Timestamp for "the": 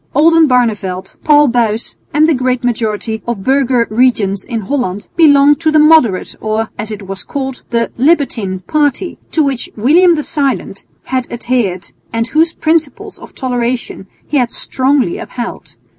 2.27-2.33, 5.71-5.77, 7.69-7.91, 10.15-10.23